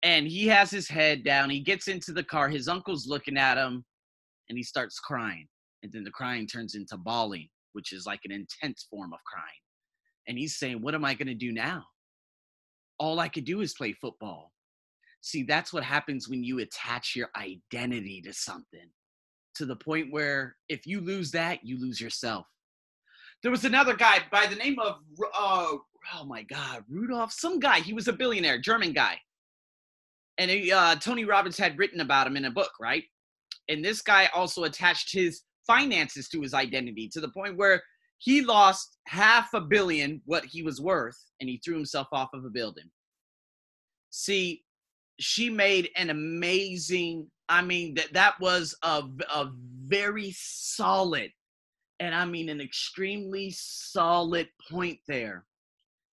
and 0.07 0.29
he 0.29 0.47
has 0.47 0.71
his 0.71 0.89
head 0.89 1.25
down. 1.25 1.51
He 1.51 1.59
gets 1.59 1.89
into 1.89 2.13
the 2.13 2.23
car. 2.23 2.49
His 2.49 2.69
uncle's 2.69 3.09
looking 3.09 3.37
at 3.37 3.59
him 3.59 3.85
and 4.49 4.57
he 4.57 4.63
starts 4.63 5.01
crying. 5.01 5.49
And 5.83 5.93
then 5.93 6.05
the 6.05 6.13
crying 6.13 6.47
turns 6.47 6.77
into 6.77 6.97
bawling, 6.97 7.49
which 7.73 7.93
is 7.93 8.07
like 8.07 8.21
an 8.25 8.31
intense 8.31 8.87
form 8.89 9.13
of 9.13 9.19
crying. 9.27 9.47
And 10.29 10.39
he's 10.39 10.59
saying, 10.59 10.81
What 10.81 10.95
am 10.95 11.05
I 11.05 11.15
going 11.15 11.27
to 11.27 11.35
do 11.35 11.51
now? 11.51 11.83
All 13.01 13.19
I 13.19 13.29
could 13.29 13.45
do 13.45 13.63
is 13.63 13.75
play 13.75 13.95
football. 13.95 14.53
See, 15.23 15.43
that's 15.43 15.73
what 15.73 15.83
happens 15.83 16.29
when 16.29 16.45
you 16.45 16.61
attach 16.61 17.17
your 17.17 17.31
identity 17.37 18.23
to 18.27 18.33
something 18.33 18.89
to 19.57 19.67
the 19.67 19.75
point 19.75 20.13
where 20.13 20.55
if 20.69 20.87
you 20.87 21.01
lose 21.01 21.33
that, 21.33 21.65
you 21.65 21.81
lose 21.81 22.01
yourself. 22.01 22.47
There 23.43 23.51
was 23.51 23.65
another 23.65 23.97
guy 23.97 24.21
by 24.31 24.47
the 24.47 24.55
name 24.55 24.79
of 24.79 24.99
uh, 25.37 25.75
oh 26.15 26.25
my 26.27 26.45
god, 26.45 26.85
Rudolph, 26.89 27.33
some 27.33 27.59
guy. 27.59 27.81
He 27.81 27.93
was 27.93 28.07
a 28.07 28.13
billionaire, 28.13 28.61
German 28.61 28.93
guy. 28.93 29.19
And 30.39 30.51
he, 30.51 30.73
uh, 30.73 30.97
Tony 30.97 31.25
Robbins 31.25 31.59
had 31.59 31.79
written 31.79 32.01
about 32.01 32.27
him 32.27 32.37
in 32.37 32.45
a 32.45 32.51
book, 32.51 32.73
right? 32.81 33.05
And 33.69 33.85
this 33.85 34.03
guy 34.03 34.29
also 34.35 34.65
attached 34.65 35.13
his 35.13 35.43
finances 35.67 36.29
to 36.29 36.41
his 36.41 36.55
identity 36.55 37.09
to 37.13 37.21
the 37.21 37.29
point 37.29 37.57
where 37.57 37.83
he 38.19 38.43
lost 38.43 38.99
half 39.07 39.53
a 39.55 39.61
billion 39.61 40.21
what 40.25 40.45
he 40.45 40.63
was 40.63 40.81
worth 40.81 41.19
and 41.41 41.49
he 41.49 41.61
threw 41.65 41.75
himself 41.75 42.09
off 42.13 42.31
of 42.33 42.45
a 42.45 42.51
building. 42.51 42.91
See, 44.11 44.63
she 45.19 45.51
made 45.51 45.91
an 45.97 46.11
amazing, 46.11 47.31
I 47.49 47.63
mean, 47.63 47.95
that 47.95 48.13
that 48.13 48.35
was 48.41 48.77
a, 48.83 49.03
a 49.35 49.51
very 49.85 50.33
solid, 50.37 51.31
and 52.01 52.15
I 52.15 52.25
mean 52.25 52.49
an 52.49 52.61
extremely 52.61 53.51
solid 53.55 54.49
point 54.71 54.99
there 55.09 55.45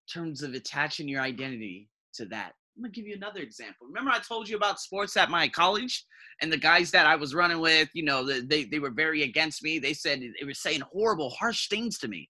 in 0.08 0.22
terms 0.22 0.42
of 0.42 0.54
attaching 0.54 1.08
your 1.08 1.22
identity 1.22 1.90
to 2.16 2.26
that. 2.28 2.54
I'm 2.76 2.84
gonna 2.84 2.92
give 2.92 3.06
you 3.06 3.16
another 3.16 3.42
example. 3.42 3.88
Remember, 3.88 4.12
I 4.12 4.20
told 4.20 4.50
you 4.50 4.58
about 4.58 4.80
sports 4.80 5.16
at 5.16 5.30
my 5.30 5.48
college, 5.48 6.06
and 6.42 6.52
the 6.52 6.58
guys 6.58 6.90
that 6.92 7.06
I 7.06 7.16
was 7.16 7.36
running 7.36 7.60
with, 7.60 7.90
you 7.94 8.04
know, 8.04 8.26
they 8.26 8.66
they 8.66 8.80
were 8.80 8.92
very 8.92 9.24
against 9.24 9.64
me. 9.64 9.80
They 9.80 9.94
said 9.94 10.22
they 10.22 10.46
were 10.46 10.54
saying 10.54 10.82
horrible, 10.82 11.30
harsh 11.30 11.70
things 11.70 11.98
to 12.00 12.08
me. 12.08 12.30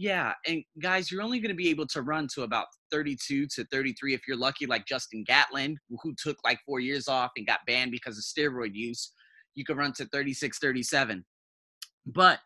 Yeah, 0.00 0.32
and 0.46 0.62
guys, 0.80 1.10
you're 1.10 1.22
only 1.22 1.40
going 1.40 1.50
to 1.50 1.56
be 1.56 1.70
able 1.70 1.86
to 1.88 2.02
run 2.02 2.28
to 2.34 2.44
about 2.44 2.66
32 2.92 3.48
to 3.48 3.64
33 3.64 4.14
if 4.14 4.20
you're 4.28 4.36
lucky, 4.36 4.64
like 4.64 4.86
Justin 4.86 5.24
Gatlin, 5.26 5.76
who 6.02 6.14
took 6.16 6.36
like 6.44 6.60
four 6.64 6.78
years 6.78 7.08
off 7.08 7.32
and 7.36 7.44
got 7.44 7.66
banned 7.66 7.90
because 7.90 8.16
of 8.16 8.22
steroid 8.22 8.74
use. 8.74 9.12
You 9.56 9.64
can 9.64 9.76
run 9.76 9.92
to 9.94 10.04
36, 10.06 10.60
37. 10.60 11.24
But 12.06 12.38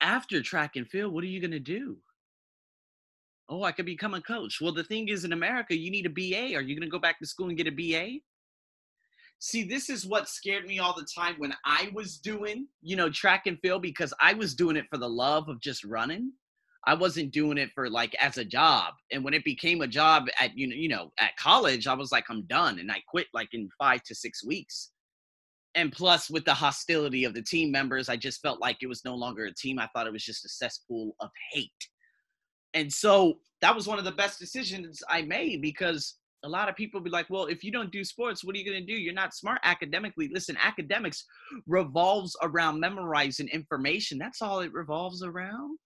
after 0.00 0.40
track 0.40 0.76
and 0.76 0.88
field, 0.88 1.12
what 1.12 1.24
are 1.24 1.26
you 1.26 1.40
going 1.40 1.50
to 1.50 1.58
do? 1.58 1.98
Oh, 3.50 3.64
I 3.64 3.72
could 3.72 3.84
become 3.84 4.14
a 4.14 4.22
coach. 4.22 4.60
Well, 4.60 4.72
the 4.72 4.84
thing 4.84 5.08
is, 5.08 5.24
in 5.24 5.32
America, 5.32 5.76
you 5.76 5.90
need 5.90 6.06
a 6.06 6.10
BA. 6.10 6.56
Are 6.56 6.62
you 6.62 6.76
going 6.76 6.82
to 6.82 6.88
go 6.88 7.00
back 7.00 7.18
to 7.18 7.26
school 7.26 7.48
and 7.48 7.58
get 7.58 7.66
a 7.66 7.72
BA? 7.72 8.20
See, 9.40 9.64
this 9.64 9.90
is 9.90 10.06
what 10.06 10.28
scared 10.28 10.66
me 10.66 10.78
all 10.78 10.94
the 10.94 11.06
time 11.12 11.34
when 11.38 11.52
I 11.64 11.90
was 11.92 12.18
doing, 12.18 12.68
you 12.80 12.94
know, 12.94 13.10
track 13.10 13.46
and 13.46 13.58
field 13.60 13.82
because 13.82 14.14
I 14.20 14.34
was 14.34 14.54
doing 14.54 14.76
it 14.76 14.86
for 14.88 14.98
the 14.98 15.08
love 15.08 15.48
of 15.48 15.60
just 15.60 15.82
running. 15.82 16.32
I 16.86 16.94
wasn't 16.94 17.32
doing 17.32 17.58
it 17.58 17.70
for 17.74 17.90
like 17.90 18.14
as 18.20 18.38
a 18.38 18.44
job. 18.44 18.94
And 19.10 19.24
when 19.24 19.34
it 19.34 19.44
became 19.44 19.80
a 19.80 19.86
job 19.88 20.28
at 20.40 20.56
you 20.56 20.68
know, 20.68 20.76
you 20.76 20.88
know, 20.88 21.12
at 21.18 21.36
college, 21.36 21.86
I 21.86 21.94
was 21.94 22.12
like, 22.12 22.26
I'm 22.30 22.42
done. 22.42 22.78
And 22.78 22.92
I 22.92 23.02
quit 23.08 23.26
like 23.34 23.48
in 23.52 23.68
five 23.78 24.02
to 24.04 24.14
six 24.14 24.44
weeks. 24.44 24.90
And 25.74 25.90
plus 25.90 26.30
with 26.30 26.44
the 26.44 26.54
hostility 26.54 27.24
of 27.24 27.34
the 27.34 27.42
team 27.42 27.70
members, 27.70 28.08
I 28.08 28.16
just 28.16 28.42
felt 28.42 28.60
like 28.60 28.78
it 28.82 28.88
was 28.88 29.04
no 29.04 29.14
longer 29.14 29.46
a 29.46 29.54
team. 29.54 29.78
I 29.78 29.88
thought 29.88 30.06
it 30.06 30.12
was 30.12 30.24
just 30.24 30.44
a 30.44 30.48
cesspool 30.48 31.16
of 31.20 31.30
hate. 31.52 31.70
And 32.74 32.92
so 32.92 33.38
that 33.62 33.74
was 33.74 33.86
one 33.86 33.98
of 33.98 34.04
the 34.04 34.12
best 34.12 34.38
decisions 34.38 35.02
I 35.08 35.22
made 35.22 35.60
because 35.60 36.16
a 36.44 36.48
lot 36.48 36.68
of 36.68 36.76
people 36.76 37.00
be 37.00 37.10
like, 37.10 37.28
well, 37.28 37.46
if 37.46 37.62
you 37.62 37.70
don't 37.70 37.92
do 37.92 38.02
sports, 38.02 38.42
what 38.42 38.54
are 38.54 38.58
you 38.58 38.64
going 38.64 38.84
to 38.84 38.92
do? 38.92 38.98
You're 38.98 39.12
not 39.12 39.34
smart 39.34 39.60
academically. 39.62 40.30
Listen, 40.32 40.56
academics 40.62 41.24
revolves 41.66 42.34
around 42.42 42.80
memorizing 42.80 43.48
information. 43.48 44.18
That's 44.18 44.40
all 44.40 44.60
it 44.60 44.72
revolves 44.72 45.22
around 45.22 45.78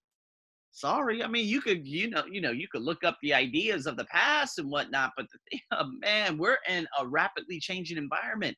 sorry. 0.74 1.22
I 1.22 1.28
mean, 1.28 1.46
you 1.48 1.60
could, 1.60 1.86
you 1.86 2.10
know, 2.10 2.24
you 2.30 2.40
know, 2.40 2.50
you 2.50 2.66
could 2.70 2.82
look 2.82 3.04
up 3.04 3.16
the 3.22 3.32
ideas 3.32 3.86
of 3.86 3.96
the 3.96 4.04
past 4.06 4.58
and 4.58 4.70
whatnot, 4.70 5.12
but 5.16 5.26
the, 5.50 5.60
man, 6.00 6.36
we're 6.36 6.58
in 6.68 6.86
a 7.00 7.06
rapidly 7.06 7.58
changing 7.60 7.96
environment. 7.96 8.56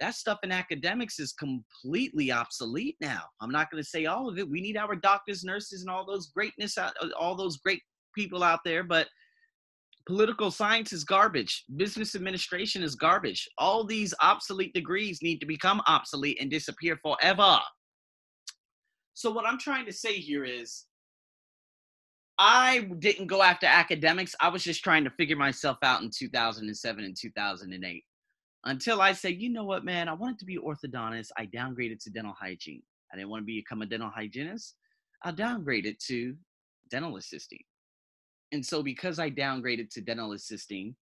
That 0.00 0.14
stuff 0.14 0.38
in 0.42 0.50
academics 0.50 1.20
is 1.20 1.32
completely 1.32 2.32
obsolete 2.32 2.96
now. 3.02 3.22
I'm 3.40 3.50
not 3.50 3.70
going 3.70 3.82
to 3.82 3.88
say 3.88 4.06
all 4.06 4.30
of 4.30 4.38
it. 4.38 4.48
We 4.48 4.62
need 4.62 4.78
our 4.78 4.96
doctors, 4.96 5.44
nurses, 5.44 5.82
and 5.82 5.90
all 5.90 6.06
those 6.06 6.28
greatness, 6.28 6.78
all 7.18 7.36
those 7.36 7.58
great 7.58 7.82
people 8.16 8.42
out 8.42 8.60
there, 8.64 8.82
but 8.82 9.08
political 10.06 10.50
science 10.50 10.94
is 10.94 11.04
garbage. 11.04 11.64
Business 11.76 12.14
administration 12.14 12.82
is 12.82 12.94
garbage. 12.94 13.46
All 13.58 13.84
these 13.84 14.14
obsolete 14.22 14.72
degrees 14.72 15.20
need 15.22 15.38
to 15.38 15.46
become 15.46 15.82
obsolete 15.86 16.38
and 16.40 16.50
disappear 16.50 16.98
forever. 17.02 17.58
So, 19.12 19.30
what 19.30 19.44
I'm 19.44 19.58
trying 19.58 19.84
to 19.84 19.92
say 19.92 20.14
here 20.14 20.46
is 20.46 20.86
I 22.38 22.88
didn't 23.00 23.26
go 23.26 23.42
after 23.42 23.66
academics. 23.66 24.34
I 24.40 24.48
was 24.48 24.64
just 24.64 24.82
trying 24.82 25.04
to 25.04 25.10
figure 25.10 25.36
myself 25.36 25.76
out 25.82 26.00
in 26.00 26.10
2007 26.10 27.04
and 27.04 27.14
2008 27.14 28.04
until 28.64 29.00
I 29.00 29.12
said, 29.12 29.40
you 29.40 29.48
know 29.48 29.64
what, 29.64 29.84
man, 29.84 30.08
I 30.08 30.12
wanted 30.12 30.38
to 30.40 30.44
be 30.44 30.58
orthodontist. 30.58 31.28
I 31.36 31.46
downgraded 31.46 32.02
to 32.04 32.10
dental 32.10 32.34
hygiene. 32.38 32.82
I 33.12 33.16
didn't 33.16 33.30
want 33.30 33.42
to 33.42 33.46
become 33.46 33.82
a 33.82 33.86
dental 33.86 34.10
hygienist. 34.10 34.76
I 35.22 35.32
downgraded 35.32 35.98
to 36.06 36.36
dental 36.90 37.16
assisting. 37.16 37.60
And 38.52 38.64
so 38.64 38.82
because 38.82 39.18
I 39.18 39.30
downgraded 39.30 39.90
to 39.90 40.00
dental 40.00 40.32
assisting, 40.32 40.94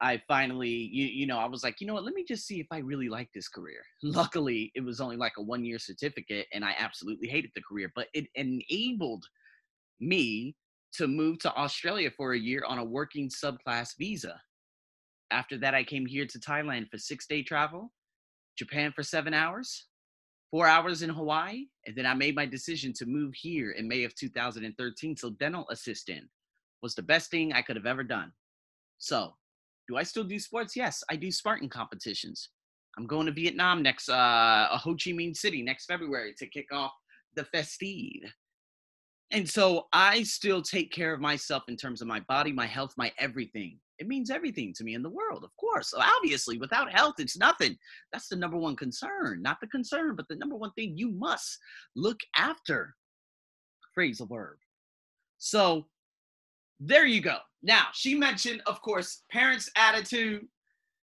I 0.00 0.22
finally, 0.28 0.68
you, 0.68 1.06
you 1.06 1.26
know, 1.26 1.38
I 1.38 1.46
was 1.46 1.64
like, 1.64 1.80
you 1.80 1.86
know 1.86 1.94
what, 1.94 2.04
let 2.04 2.14
me 2.14 2.24
just 2.26 2.46
see 2.46 2.60
if 2.60 2.66
I 2.70 2.78
really 2.78 3.08
like 3.08 3.28
this 3.34 3.48
career. 3.48 3.80
Luckily, 4.02 4.70
it 4.74 4.84
was 4.84 5.00
only 5.00 5.16
like 5.16 5.32
a 5.38 5.42
one 5.42 5.64
year 5.64 5.78
certificate 5.78 6.46
and 6.52 6.64
I 6.64 6.74
absolutely 6.78 7.28
hated 7.28 7.50
the 7.54 7.62
career, 7.62 7.92
but 7.94 8.06
it 8.14 8.26
enabled 8.34 9.24
me 10.00 10.54
to 10.94 11.06
move 11.06 11.38
to 11.40 11.54
Australia 11.54 12.10
for 12.16 12.32
a 12.32 12.38
year 12.38 12.64
on 12.66 12.78
a 12.78 12.84
working 12.84 13.28
subclass 13.28 13.90
visa. 13.98 14.40
After 15.30 15.58
that, 15.58 15.74
I 15.74 15.84
came 15.84 16.06
here 16.06 16.26
to 16.26 16.38
Thailand 16.38 16.90
for 16.90 16.98
six 16.98 17.26
day 17.26 17.42
travel, 17.42 17.92
Japan 18.56 18.92
for 18.92 19.02
seven 19.02 19.34
hours, 19.34 19.86
four 20.50 20.66
hours 20.66 21.02
in 21.02 21.10
Hawaii, 21.10 21.66
and 21.86 21.94
then 21.94 22.06
I 22.06 22.14
made 22.14 22.34
my 22.34 22.46
decision 22.46 22.92
to 22.94 23.06
move 23.06 23.34
here 23.34 23.72
in 23.72 23.86
May 23.86 24.04
of 24.04 24.14
2013. 24.14 25.16
So, 25.16 25.30
dental 25.30 25.66
assistant 25.70 26.24
was 26.82 26.94
the 26.94 27.02
best 27.02 27.30
thing 27.30 27.52
I 27.52 27.62
could 27.62 27.76
have 27.76 27.86
ever 27.86 28.04
done. 28.04 28.32
So, 28.98 29.34
do 29.88 29.96
I 29.96 30.02
still 30.02 30.24
do 30.24 30.38
sports? 30.38 30.76
Yes, 30.76 31.02
I 31.10 31.16
do 31.16 31.30
Spartan 31.30 31.68
competitions. 31.68 32.50
I'm 32.96 33.06
going 33.06 33.26
to 33.26 33.32
Vietnam 33.32 33.82
next, 33.82 34.08
uh, 34.08 34.68
Ho 34.72 34.92
Chi 34.92 35.12
Minh 35.12 35.36
City 35.36 35.62
next 35.62 35.86
February 35.86 36.34
to 36.38 36.46
kick 36.46 36.66
off 36.72 36.92
the 37.36 37.44
Festive. 37.44 38.32
And 39.30 39.48
so 39.48 39.88
I 39.92 40.22
still 40.22 40.62
take 40.62 40.90
care 40.90 41.12
of 41.12 41.20
myself 41.20 41.64
in 41.68 41.76
terms 41.76 42.00
of 42.00 42.08
my 42.08 42.20
body, 42.20 42.50
my 42.50 42.66
health, 42.66 42.94
my 42.96 43.12
everything. 43.18 43.78
It 43.98 44.06
means 44.06 44.30
everything 44.30 44.72
to 44.74 44.84
me 44.84 44.94
in 44.94 45.02
the 45.02 45.10
world, 45.10 45.44
of 45.44 45.56
course. 45.56 45.90
So 45.90 46.00
obviously, 46.00 46.58
without 46.58 46.92
health, 46.92 47.16
it's 47.18 47.36
nothing. 47.36 47.76
That's 48.12 48.28
the 48.28 48.36
number 48.36 48.56
one 48.56 48.76
concern. 48.76 49.42
Not 49.42 49.58
the 49.60 49.66
concern, 49.66 50.14
but 50.16 50.26
the 50.28 50.36
number 50.36 50.56
one 50.56 50.72
thing 50.72 50.96
you 50.96 51.10
must 51.10 51.58
look 51.96 52.20
after. 52.36 52.94
Phrasal 53.96 54.28
verb. 54.28 54.58
So 55.38 55.86
there 56.80 57.06
you 57.06 57.20
go. 57.20 57.38
Now, 57.62 57.86
she 57.92 58.14
mentioned, 58.14 58.62
of 58.66 58.80
course, 58.82 59.22
parents' 59.30 59.68
attitude, 59.76 60.46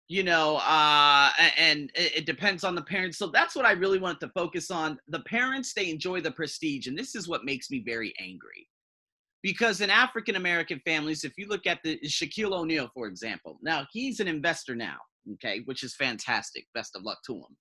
you 0.08 0.24
know 0.24 0.56
uh 0.58 1.30
and 1.58 1.92
it 1.96 2.26
depends 2.26 2.64
on 2.64 2.76
the 2.76 2.82
parents 2.82 3.18
so 3.18 3.28
that's 3.28 3.56
what 3.56 3.66
i 3.66 3.72
really 3.72 4.00
wanted 4.00 4.20
to 4.20 4.30
focus 4.30 4.72
on 4.72 4.98
the 5.10 5.20
parents 5.22 5.74
they 5.74 5.90
enjoy 5.90 6.22
the 6.22 6.32
prestige 6.32 6.88
and 6.88 6.98
this 6.98 7.16
is 7.16 7.28
what 7.28 7.44
makes 7.44 7.70
me 7.70 7.84
very 7.86 8.14
angry 8.20 8.68
because 9.48 9.82
in 9.82 9.90
african 9.90 10.36
american 10.36 10.80
families 10.86 11.24
if 11.24 11.34
you 11.38 11.48
look 11.48 11.66
at 11.66 11.80
the 11.84 12.00
shaquille 12.06 12.54
o'neal 12.54 12.90
for 12.94 13.08
example 13.08 13.58
now 13.62 13.86
he's 13.94 14.20
an 14.20 14.28
investor 14.28 14.76
now 14.76 14.98
okay 15.34 15.62
which 15.66 15.84
is 15.84 15.96
fantastic 15.96 16.66
best 16.74 16.96
of 16.96 17.04
luck 17.04 17.20
to 17.26 17.34
him. 17.34 17.54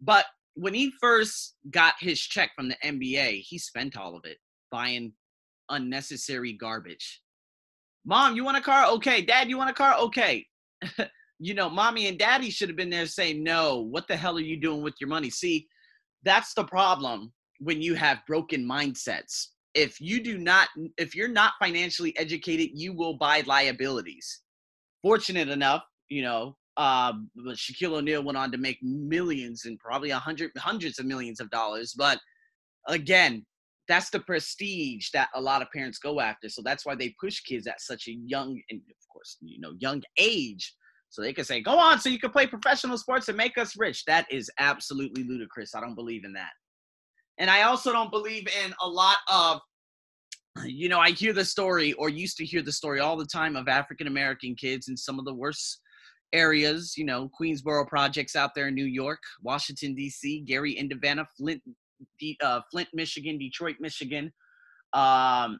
But 0.00 0.24
when 0.54 0.74
he 0.74 0.92
first 1.00 1.56
got 1.70 1.94
his 2.00 2.18
check 2.20 2.50
from 2.56 2.68
the 2.68 2.76
nba 2.84 3.42
he 3.46 3.58
spent 3.58 3.96
all 3.96 4.16
of 4.16 4.24
it 4.24 4.38
buying 4.70 5.12
unnecessary 5.70 6.52
garbage. 6.52 7.22
Mom 8.04 8.36
you 8.36 8.44
want 8.44 8.56
a 8.56 8.60
car? 8.60 8.86
Okay. 8.92 9.22
Dad 9.22 9.48
you 9.48 9.56
want 9.56 9.70
a 9.70 9.74
car? 9.74 9.96
Okay. 9.98 10.46
You 11.42 11.54
know, 11.54 11.70
mommy 11.70 12.06
and 12.06 12.18
daddy 12.18 12.50
should 12.50 12.68
have 12.68 12.76
been 12.76 12.90
there 12.90 13.06
saying, 13.06 13.42
no, 13.42 13.80
what 13.80 14.06
the 14.06 14.14
hell 14.14 14.36
are 14.36 14.42
you 14.42 14.60
doing 14.60 14.82
with 14.82 14.92
your 15.00 15.08
money? 15.08 15.30
See, 15.30 15.66
that's 16.22 16.52
the 16.52 16.64
problem 16.64 17.32
when 17.60 17.80
you 17.80 17.94
have 17.94 18.18
broken 18.26 18.62
mindsets. 18.62 19.46
If 19.74 20.00
you 20.00 20.22
do 20.22 20.38
not, 20.38 20.68
if 20.98 21.14
you're 21.14 21.28
not 21.28 21.52
financially 21.58 22.16
educated, 22.18 22.70
you 22.74 22.92
will 22.92 23.14
buy 23.14 23.42
liabilities. 23.46 24.42
Fortunate 25.02 25.48
enough, 25.48 25.84
you 26.08 26.22
know, 26.22 26.56
uh, 26.76 27.12
Shaquille 27.50 27.98
O'Neal 27.98 28.22
went 28.22 28.38
on 28.38 28.50
to 28.52 28.58
make 28.58 28.78
millions 28.82 29.64
and 29.66 29.78
probably 29.78 30.10
a 30.10 30.18
hundred, 30.18 30.50
hundreds 30.56 30.98
of 30.98 31.06
millions 31.06 31.40
of 31.40 31.50
dollars. 31.50 31.94
But 31.96 32.18
again, 32.88 33.44
that's 33.88 34.10
the 34.10 34.20
prestige 34.20 35.08
that 35.12 35.28
a 35.34 35.40
lot 35.40 35.62
of 35.62 35.70
parents 35.72 35.98
go 35.98 36.20
after. 36.20 36.48
So 36.48 36.62
that's 36.64 36.86
why 36.86 36.94
they 36.94 37.14
push 37.20 37.40
kids 37.40 37.66
at 37.66 37.80
such 37.80 38.08
a 38.08 38.12
young 38.12 38.60
and 38.70 38.80
of 38.80 39.08
course, 39.12 39.36
you 39.40 39.60
know, 39.60 39.72
young 39.78 40.02
age 40.16 40.74
so 41.10 41.22
they 41.22 41.32
can 41.32 41.44
say, 41.44 41.60
go 41.60 41.76
on, 41.76 41.98
so 41.98 42.08
you 42.08 42.20
can 42.20 42.30
play 42.30 42.46
professional 42.46 42.96
sports 42.96 43.28
and 43.28 43.36
make 43.36 43.58
us 43.58 43.74
rich. 43.76 44.04
That 44.04 44.26
is 44.30 44.48
absolutely 44.58 45.24
ludicrous. 45.24 45.74
I 45.74 45.80
don't 45.80 45.96
believe 45.96 46.24
in 46.24 46.32
that. 46.34 46.50
And 47.38 47.50
I 47.50 47.62
also 47.62 47.92
don't 47.92 48.10
believe 48.10 48.46
in 48.64 48.74
a 48.82 48.88
lot 48.88 49.18
of, 49.32 49.60
you 50.64 50.88
know, 50.88 50.98
I 50.98 51.10
hear 51.10 51.32
the 51.32 51.44
story 51.44 51.92
or 51.94 52.08
used 52.08 52.36
to 52.38 52.44
hear 52.44 52.62
the 52.62 52.72
story 52.72 53.00
all 53.00 53.16
the 53.16 53.26
time 53.26 53.56
of 53.56 53.68
African 53.68 54.06
American 54.06 54.54
kids 54.54 54.88
in 54.88 54.96
some 54.96 55.18
of 55.18 55.24
the 55.24 55.34
worst 55.34 55.80
areas, 56.32 56.94
you 56.96 57.04
know, 57.04 57.30
Queensboro 57.40 57.86
projects 57.86 58.36
out 58.36 58.54
there 58.54 58.68
in 58.68 58.74
New 58.74 58.84
York, 58.84 59.20
Washington, 59.42 59.94
D.C., 59.94 60.40
Gary, 60.46 60.72
Indiana, 60.72 61.26
Flint, 61.36 61.62
uh, 62.42 62.60
Flint, 62.70 62.88
Michigan, 62.92 63.38
Detroit, 63.38 63.76
Michigan, 63.80 64.32
um, 64.92 65.58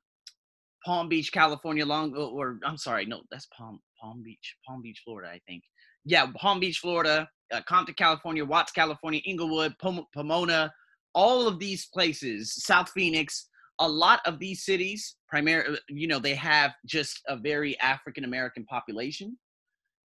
Palm 0.85 1.09
Beach, 1.09 1.33
California, 1.33 1.85
long 1.85 2.15
or 2.17 2.59
I'm 2.65 2.77
sorry, 2.77 3.07
no, 3.07 3.23
that's 3.31 3.47
Palm 3.57 3.81
Palm 4.00 4.23
Beach, 4.23 4.57
Palm 4.67 4.83
Beach, 4.83 5.03
Florida, 5.05 5.29
I 5.31 5.41
think. 5.47 5.62
yeah, 6.05 6.27
Palm 6.37 6.61
Beach, 6.61 6.79
Florida, 6.79 7.29
uh, 7.53 7.61
Compton, 7.69 7.95
California, 7.95 8.45
Watts, 8.45 8.73
California, 8.73 9.21
Inglewood, 9.25 9.75
Pom- 9.79 10.07
Pomona, 10.15 10.73
all 11.14 11.49
of 11.49 11.59
these 11.59 11.87
places, 11.87 12.55
South 12.64 12.90
Phoenix, 12.90 13.49
a 13.81 13.88
lot 13.88 14.21
of 14.26 14.38
these 14.38 14.64
cities, 14.64 15.17
primarily, 15.29 15.79
you 15.88 16.07
know, 16.07 16.19
they 16.19 16.35
have 16.35 16.73
just 16.87 17.21
a 17.29 17.37
very 17.37 17.79
African 17.81 18.25
American 18.25 18.64
population. 18.64 19.38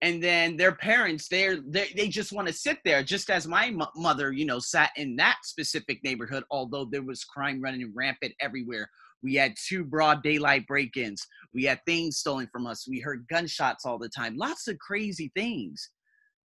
And 0.03 0.23
then 0.23 0.57
their 0.57 0.75
parents, 0.75 1.29
they're, 1.29 1.61
they 1.67 1.89
they 1.97 2.09
just 2.09 2.33
want 2.33 2.47
to 2.47 2.53
sit 2.53 2.79
there, 2.85 3.03
just 3.03 3.31
as 3.31 3.47
my 3.47 3.67
m- 3.69 3.83
mother, 3.97 4.33
you 4.33 4.45
know, 4.45 4.59
sat 4.59 4.91
in 4.97 5.17
that 5.17 5.39
specific 5.45 6.05
neighborhood. 6.05 6.45
Although 6.51 6.85
there 6.85 7.03
was 7.03 7.25
crime 7.25 7.61
running 7.61 7.91
rampant 7.95 8.35
everywhere, 8.41 8.91
we 9.23 9.35
had 9.35 9.55
two 9.67 9.83
broad 9.83 10.23
daylight 10.23 10.67
break-ins. 10.67 11.27
We 11.55 11.65
had 11.65 11.81
things 11.87 12.19
stolen 12.19 12.49
from 12.53 12.67
us. 12.67 12.87
We 12.87 13.01
heard 13.01 13.27
gunshots 13.29 13.87
all 13.87 13.99
the 13.99 14.11
time. 14.11 14.37
Lots 14.37 14.69
of 14.69 14.79
crazy 14.79 15.33
things, 15.35 15.89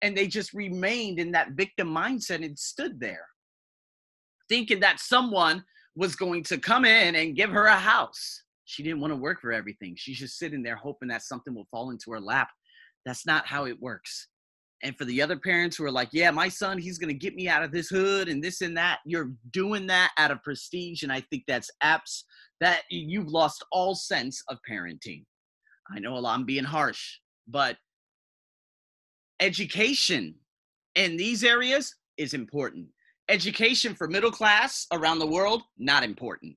and 0.03 0.15
they 0.15 0.27
just 0.27 0.53
remained 0.53 1.19
in 1.19 1.31
that 1.31 1.53
victim 1.53 1.87
mindset 1.87 2.45
and 2.45 2.57
stood 2.59 2.99
there, 2.99 3.25
thinking 4.49 4.79
that 4.81 4.99
someone 4.99 5.63
was 5.95 6.15
going 6.15 6.43
to 6.43 6.57
come 6.57 6.85
in 6.85 7.15
and 7.15 7.35
give 7.35 7.49
her 7.49 7.65
a 7.65 7.75
house. 7.75 8.43
She 8.65 8.83
didn't 8.83 8.99
want 8.99 9.11
to 9.13 9.19
work 9.19 9.41
for 9.41 9.51
everything. 9.51 9.95
She's 9.97 10.19
just 10.19 10.37
sitting 10.37 10.61
there 10.61 10.75
hoping 10.75 11.09
that 11.09 11.23
something 11.23 11.55
will 11.55 11.67
fall 11.71 11.91
into 11.91 12.11
her 12.11 12.19
lap. 12.19 12.49
That's 13.05 13.25
not 13.25 13.47
how 13.47 13.65
it 13.65 13.81
works. 13.81 14.27
And 14.83 14.95
for 14.95 15.05
the 15.05 15.21
other 15.21 15.37
parents 15.37 15.75
who 15.75 15.85
are 15.85 15.91
like, 15.91 16.09
yeah, 16.11 16.29
my 16.29 16.49
son, 16.49 16.77
he's 16.77 16.99
going 16.99 17.09
to 17.09 17.17
get 17.17 17.33
me 17.33 17.47
out 17.47 17.63
of 17.63 17.71
this 17.71 17.87
hood 17.87 18.29
and 18.29 18.43
this 18.43 18.61
and 18.61 18.77
that, 18.77 18.99
you're 19.05 19.31
doing 19.51 19.87
that 19.87 20.11
out 20.19 20.29
of 20.29 20.43
prestige. 20.43 21.01
And 21.01 21.11
I 21.11 21.21
think 21.21 21.43
that's 21.47 21.71
apps 21.83 22.23
that 22.61 22.81
you've 22.89 23.29
lost 23.29 23.65
all 23.71 23.95
sense 23.95 24.43
of 24.49 24.57
parenting. 24.69 25.23
I 25.89 25.99
know 25.99 26.15
a 26.15 26.19
lot, 26.19 26.35
I'm 26.35 26.45
being 26.45 26.63
harsh, 26.63 27.17
but 27.47 27.77
education 29.39 30.35
in 30.95 31.17
these 31.17 31.43
areas 31.43 31.95
is 32.17 32.33
important. 32.33 32.87
Education 33.29 33.93
for 33.93 34.07
middle 34.07 34.31
class 34.31 34.87
around 34.93 35.19
the 35.19 35.27
world, 35.27 35.63
not 35.77 36.03
important. 36.03 36.55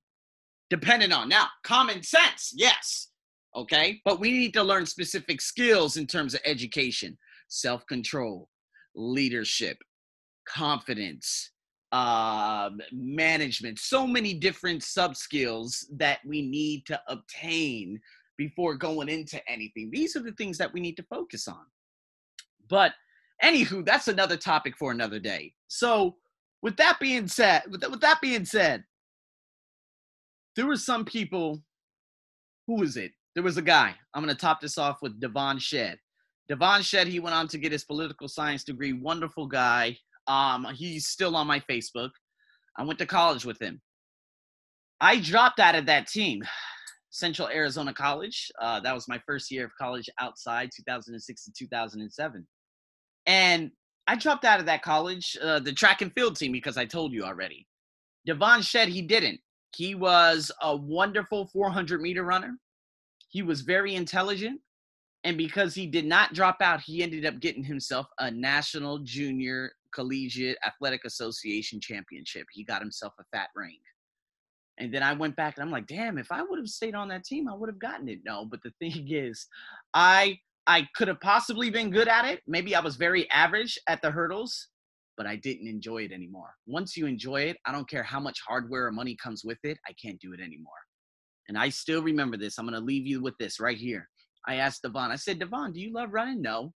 Depending 0.69 1.13
on 1.13 1.29
now, 1.29 1.47
common 1.65 2.03
sense, 2.03 2.53
yes. 2.55 3.09
Okay. 3.57 4.01
But 4.05 4.21
we 4.21 4.31
need 4.31 4.55
to 4.55 4.63
learn 4.63 4.87
specific 4.87 5.41
skills 5.41 5.97
in 5.97 6.07
terms 6.07 6.35
of 6.35 6.41
education, 6.45 7.19
self 7.49 7.85
control, 7.87 8.49
leadership, 8.95 9.79
confidence, 10.49 11.51
uh, 11.93 12.71
management, 12.93 13.79
so 13.79 14.07
many 14.07 14.35
different 14.35 14.83
sub 14.83 15.17
skills 15.17 15.89
that 15.97 16.21
we 16.25 16.43
need 16.43 16.87
to 16.87 17.01
obtain 17.09 18.01
before 18.37 18.77
going 18.77 19.09
into 19.09 19.41
anything. 19.51 19.91
These 19.93 20.17
are 20.17 20.23
the 20.23 20.33
things 20.33 20.57
that 20.59 20.73
we 20.73 20.81
need 20.81 20.97
to 20.97 21.03
focus 21.11 21.49
on. 21.49 21.65
But 22.69 22.93
anywho, 23.43 23.85
that's 23.85 24.09
another 24.09 24.37
topic 24.37 24.77
for 24.79 24.93
another 24.93 25.19
day. 25.19 25.53
So 25.67 26.17
with 26.63 26.77
that 26.77 26.99
being 27.01 27.29
said, 27.29 27.63
with 27.71 27.81
that, 27.81 27.91
with 27.91 28.01
that 28.01 28.21
being 28.21 28.45
said, 28.45 28.85
there 30.57 30.67
were 30.67 30.77
some 30.77 31.05
people. 31.05 31.63
Who 32.67 32.77
was 32.77 32.97
it? 32.97 33.13
There 33.35 33.43
was 33.43 33.57
a 33.57 33.63
guy. 33.63 33.95
I'm 34.15 34.27
to 34.27 34.35
top 34.35 34.61
this 34.61 34.79
off 34.79 34.99
with 35.03 35.21
Devon 35.21 35.59
Shed. 35.59 35.99
Devon 36.49 36.83
Shed. 36.83 37.07
He 37.07 37.21
went 37.21 37.35
on 37.35 37.49
to 37.49 37.59
get 37.59 37.73
his 37.73 37.85
political 37.85 38.29
science 38.29 38.65
degree. 38.65 38.93
Wonderful 38.93 39.47
guy. 39.47 39.97
Um, 40.27 40.67
he's 40.75 41.07
still 41.07 41.37
on 41.37 41.47
my 41.47 41.61
Facebook. 41.61 42.11
I 42.77 42.85
went 42.85 42.99
to 43.01 43.07
college 43.07 43.45
with 43.45 43.61
him. 43.61 43.81
I 45.01 45.19
dropped 45.19 45.61
out 45.61 45.75
of 45.75 45.87
that 45.87 46.07
team, 46.07 46.43
Central 47.11 47.49
Arizona 47.49 47.93
College. 47.93 48.51
Uh, 48.61 48.81
that 48.81 48.95
was 48.95 49.09
my 49.09 49.21
first 49.27 49.51
year 49.51 49.65
of 49.65 49.73
college 49.81 50.09
outside, 50.21 50.71
2006 50.77 51.45
to 51.45 51.53
2007. 51.59 52.47
And 53.27 53.71
I 54.11 54.17
dropped 54.17 54.45
out 54.45 54.59
of 54.59 54.67
that 54.67 54.83
college, 54.83 55.39
uh, 55.41 55.61
the 55.61 55.73
track 55.73 56.03
and 56.03 56.13
field 56.13 56.35
team, 56.35 56.51
because 56.51 56.77
I 56.77 56.85
told 56.85 57.13
you 57.13 57.23
already. 57.23 57.69
Devon 58.27 58.61
Shed, 58.61 58.89
he 58.89 59.03
didn't. 59.03 59.39
He 59.77 59.95
was 59.95 60.51
a 60.61 60.75
wonderful 60.75 61.47
400 61.47 62.01
meter 62.01 62.25
runner. 62.25 62.59
He 63.29 63.43
was 63.43 63.61
very 63.61 63.95
intelligent. 63.95 64.61
And 65.23 65.39
because 65.39 65.77
he 65.77 65.87
did 65.87 66.07
not 66.07 66.35
drop 66.35 66.57
out, 66.61 66.81
he 66.81 67.05
ended 67.05 67.25
up 67.25 67.39
getting 67.39 67.63
himself 67.63 68.09
a 68.19 68.33
National 68.33 68.99
Junior 68.99 69.71
Collegiate 69.95 70.59
Athletic 70.67 71.05
Association 71.05 71.81
championship. 71.81 72.49
He 72.51 72.65
got 72.65 72.83
himself 72.83 73.13
a 73.21 73.25
fat 73.31 73.51
ring. 73.55 73.79
And 74.79 74.93
then 74.93 75.05
I 75.05 75.13
went 75.13 75.37
back 75.37 75.57
and 75.57 75.63
I'm 75.63 75.71
like, 75.71 75.87
damn, 75.87 76.19
if 76.19 76.33
I 76.33 76.43
would 76.43 76.59
have 76.59 76.67
stayed 76.67 76.97
on 76.97 77.07
that 77.11 77.23
team, 77.23 77.49
I 77.49 77.55
would 77.55 77.69
have 77.69 77.79
gotten 77.79 78.09
it. 78.09 78.23
No, 78.25 78.45
but 78.45 78.59
the 78.65 78.73
thing 78.81 79.07
is, 79.09 79.47
I 79.95 80.41
I 80.67 80.87
could 80.95 81.09
have 81.09 81.21
possibly 81.21 81.71
been 81.71 81.91
good 81.91 82.09
at 82.09 82.25
it. 82.25 82.41
Maybe 82.47 82.75
I 82.75 82.81
was 82.81 82.97
very 82.97 83.29
average 83.31 83.79
at 83.89 84.03
the 84.03 84.11
hurdles, 84.11 84.69
but 85.17 85.27
I 85.27 85.37
didn't 85.37 85.69
enjoy 85.69 86.05
it 86.05 86.13
anymore. 86.13 86.55
Once 86.67 86.97
you 86.97 87.07
enjoy 87.07 87.43
it, 87.43 87.57
I 87.67 87.73
don't 87.73 87.89
care 87.89 88.03
how 88.03 88.21
much 88.21 88.41
hardware 88.47 88.87
or 88.87 88.93
money 88.93 89.17
comes 89.23 89.45
with 89.45 89.59
it, 89.65 89.79
I 89.89 89.93
can't 90.03 90.21
do 90.21 90.33
it 90.33 90.41
anymore. 90.41 90.73
And 91.49 91.59
I 91.59 91.69
still 91.69 92.03
remember 92.03 92.37
this. 92.37 92.59
I'm 92.59 92.67
going 92.67 92.79
to 92.79 92.85
leave 92.85 93.07
you 93.07 93.21
with 93.21 93.35
this 93.39 93.59
right 93.59 93.77
here. 93.77 94.09
I 94.47 94.57
asked 94.57 94.83
Devon, 94.83 95.11
I 95.11 95.17
said, 95.17 95.39
Devon, 95.39 95.73
do 95.73 95.81
you 95.81 95.93
love 95.93 96.13
running? 96.13 96.41
No. 96.41 96.73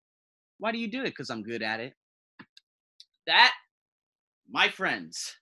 Why 0.59 0.73
do 0.73 0.79
you 0.79 0.91
do 0.91 1.01
it? 1.03 1.11
Because 1.11 1.31
I'm 1.31 1.43
good 1.43 1.63
at 1.63 1.81
it. 1.81 1.93
That, 3.27 3.53
my 4.51 4.69
friends, 4.69 5.35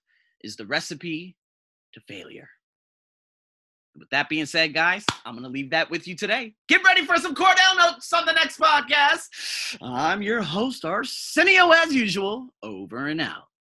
is 0.43 0.55
the 0.55 0.65
recipe 0.65 1.37
to 1.93 2.01
failure. 2.07 2.49
With 3.97 4.09
that 4.11 4.29
being 4.29 4.45
said, 4.45 4.73
guys, 4.73 5.05
I'm 5.25 5.33
going 5.33 5.43
to 5.43 5.49
leave 5.49 5.69
that 5.71 5.89
with 5.89 6.07
you 6.07 6.15
today. 6.15 6.53
Get 6.67 6.83
ready 6.83 7.05
for 7.05 7.17
some 7.17 7.35
Cornell 7.35 7.75
notes 7.77 8.11
on 8.13 8.25
the 8.25 8.33
next 8.33 8.59
podcast. 8.59 9.77
I'm 9.81 10.21
your 10.21 10.41
host, 10.41 10.85
Arsenio, 10.85 11.71
as 11.71 11.93
usual. 11.93 12.47
Over 12.63 13.07
and 13.07 13.21
out. 13.21 13.50